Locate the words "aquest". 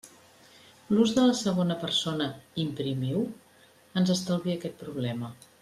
4.61-4.83